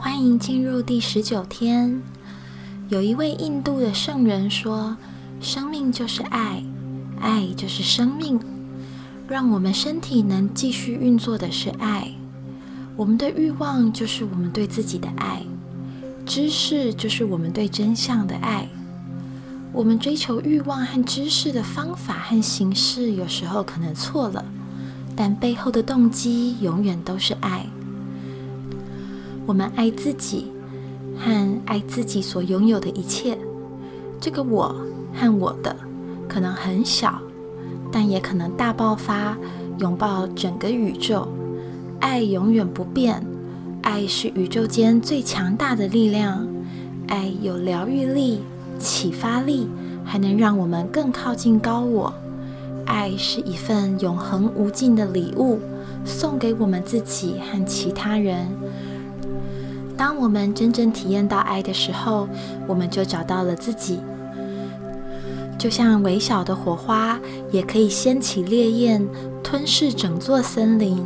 [0.00, 2.00] 欢迎进入第十九天。
[2.88, 4.96] 有一位印度的圣人说
[5.42, 6.62] ：“生命就是爱，
[7.20, 8.38] 爱就是生命。
[9.26, 12.12] 让我们身体能继续运作的是爱。
[12.96, 15.42] 我们的欲望就是我们对自己的爱，
[16.24, 18.68] 知识就是我们对真相的爱。
[19.72, 24.44] 我们追求欲望和知识的方法和形式有时候可能错了，
[25.16, 27.66] 但背后的动机永远都是爱。”
[29.48, 30.52] 我们爱自己
[31.18, 33.38] 和爱自己所拥有的一切。
[34.20, 34.76] 这个我
[35.14, 35.74] 和我的
[36.28, 37.18] 可能很小，
[37.90, 39.38] 但也可能大爆发，
[39.78, 41.26] 拥抱整个宇宙。
[41.98, 43.24] 爱永远不变，
[43.80, 46.46] 爱是宇宙间最强大的力量。
[47.06, 48.40] 爱有疗愈力、
[48.78, 49.66] 启发力，
[50.04, 52.12] 还能让我们更靠近高我。
[52.84, 55.58] 爱是一份永恒无尽的礼物，
[56.04, 58.46] 送给我们自己和其他人。
[59.98, 62.28] 当我们真正体验到爱的时候，
[62.68, 63.98] 我们就找到了自己。
[65.58, 67.18] 就像微小的火花，
[67.50, 69.04] 也可以掀起烈焰，
[69.42, 71.04] 吞噬整座森林。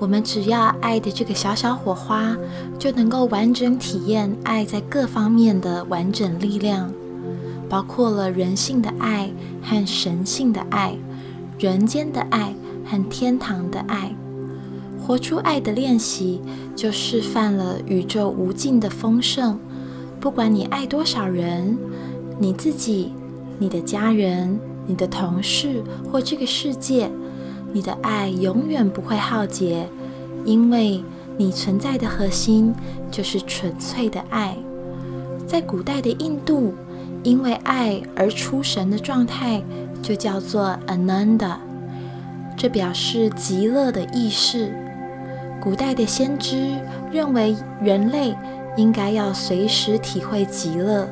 [0.00, 2.36] 我们只要爱的这个小小火花，
[2.76, 6.92] 就能够完整体验爱在各方面的完整力量，
[7.68, 9.30] 包括了人性的爱
[9.62, 10.96] 和神性的爱，
[11.60, 12.52] 人间的爱
[12.84, 14.12] 和天堂的爱。
[15.08, 16.38] 活出爱的练习，
[16.76, 19.58] 就示范了宇宙无尽的丰盛。
[20.20, 21.78] 不管你爱多少人，
[22.38, 23.10] 你自己、
[23.58, 27.10] 你的家人、你的同事或这个世界，
[27.72, 29.88] 你的爱永远不会耗竭，
[30.44, 31.02] 因为
[31.38, 32.74] 你存在的核心
[33.10, 34.58] 就是纯粹的爱。
[35.46, 36.74] 在古代的印度，
[37.22, 39.62] 因为爱而出神的状态
[40.02, 41.56] 就叫做 Ananda，
[42.58, 44.70] 这表示极乐的意识。
[45.60, 46.76] 古代的先知
[47.12, 48.34] 认为，人类
[48.76, 51.06] 应该要随时体会极乐。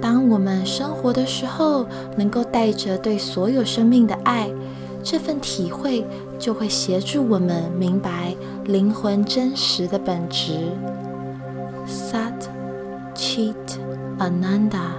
[0.00, 4.48] 当我们生活的时候，能够带着对所有生命的爱，
[5.02, 6.04] 这份体会
[6.38, 8.34] 就会协助我们明白
[8.64, 10.52] 灵魂真实的本质。
[11.86, 12.32] Sat,
[13.14, 13.54] Chit,
[14.18, 14.92] Ananda，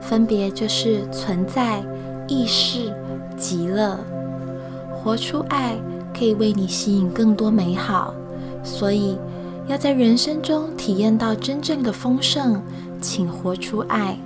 [0.00, 1.82] 分别就是存在、
[2.26, 2.92] 意识、
[3.36, 3.98] 极乐，
[4.92, 5.76] 活出爱。
[6.16, 8.14] 可以为你吸引更多美好，
[8.62, 9.16] 所以
[9.68, 12.60] 要在人生中体验到真正的丰盛，
[13.00, 14.16] 请活出爱。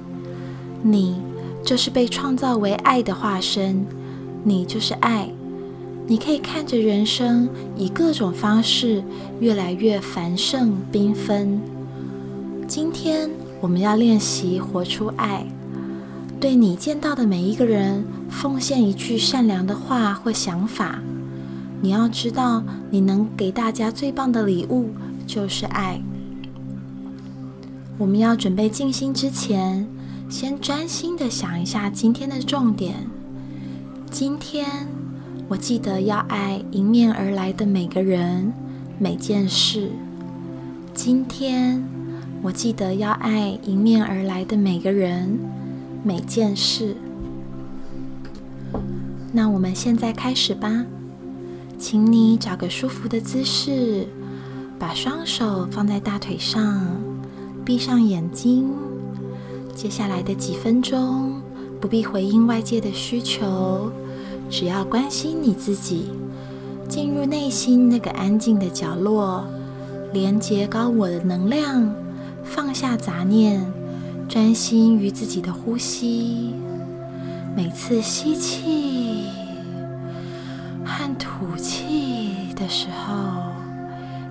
[0.83, 1.17] 你
[1.65, 3.85] 就是被创造为爱的化身，
[4.45, 5.29] 你就是爱。
[6.07, 9.03] 你可以看着人生以各种方式
[9.41, 11.61] 越来越繁盛缤纷。
[12.69, 13.29] 今天
[13.61, 15.45] 我们要练习活出爱，
[16.39, 21.01] 对你见到的每一个人奉献一句善良的话或想法。
[21.81, 24.91] 你要知道，你能给大家最棒的礼物
[25.27, 26.01] 就是爱。
[27.99, 29.87] 我们要准备静心之前，
[30.29, 32.95] 先专心的想一下今天的重点。
[34.11, 34.67] 今天，
[35.49, 38.53] 我记得要爱迎面而来的每个人、
[38.99, 39.91] 每件事。
[40.95, 41.83] 今天，
[42.43, 45.39] 我记得要爱迎面而来的每个人、
[46.03, 46.97] 每件事。
[49.33, 50.87] 那我们现在开始吧。
[51.79, 54.07] 请你找个舒服的姿势，
[54.79, 56.87] 把双手放在大腿上，
[57.65, 58.71] 闭上眼睛。
[59.75, 61.41] 接下来的几分钟，
[61.81, 63.91] 不必回应外界的需求，
[64.49, 66.07] 只要关心你自己，
[66.89, 69.45] 进入内心那个安静的角落，
[70.15, 71.95] 连接高我的能量，
[72.43, 73.71] 放下杂念，
[74.29, 76.55] 专心于自己的呼吸。
[77.55, 78.96] 每次吸气。
[82.79, 83.15] 时候，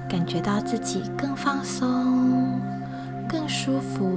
[0.08, 2.62] 感觉到自己更放松、
[3.28, 4.08] 更舒服、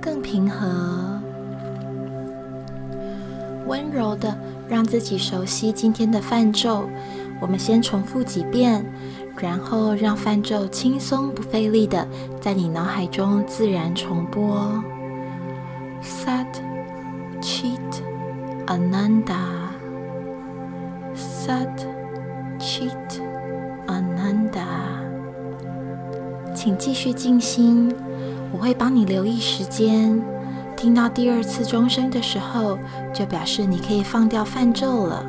[0.00, 1.20] 更平和，
[3.66, 4.34] 温柔的
[4.70, 6.88] 让自己熟悉今天的泛咒。
[7.42, 8.82] 我们先重复几遍，
[9.36, 12.08] 然后让泛咒轻松不费力的
[12.40, 14.82] 在你脑海中自然重播。
[16.02, 16.46] Sat
[17.42, 18.00] cheat,
[18.66, 19.68] Ananda,。
[21.14, 21.89] Sat
[26.62, 27.90] 请继续静心，
[28.52, 30.22] 我会帮你留意时间。
[30.76, 32.78] 听到第二次钟声的时候，
[33.14, 35.24] 就表示你可以放掉泛咒了。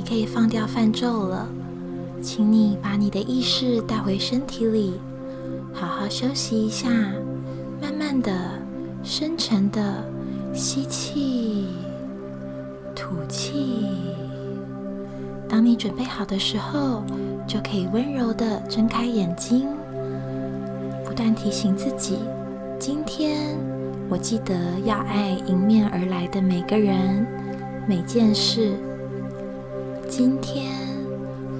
[0.00, 1.46] 你可以放掉泛咒了，
[2.22, 4.94] 请你把你的意识带回身体里，
[5.74, 6.88] 好好休息一下，
[7.82, 8.32] 慢慢的、
[9.02, 10.02] 深沉的
[10.54, 11.66] 吸气、
[12.96, 13.76] 吐气。
[15.46, 17.04] 当你准备好的时候，
[17.46, 19.68] 就可以温柔的睁开眼睛，
[21.04, 22.16] 不断提醒自己：
[22.78, 23.54] 今天
[24.08, 27.26] 我记得要爱迎面而来的每个人。
[27.88, 28.72] 每件事，
[30.10, 30.74] 今天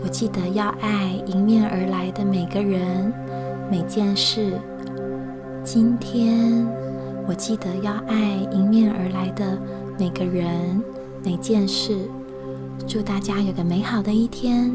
[0.02, 3.14] 我记得要爱迎面而来的每个人。
[3.70, 4.58] 每件事，
[5.62, 6.66] 今天
[7.28, 8.18] 我记得要爱
[8.50, 9.56] 迎面而来的
[9.96, 10.82] 每个人。
[11.22, 11.96] 每件事，
[12.88, 14.72] 祝大家有个美好的一天。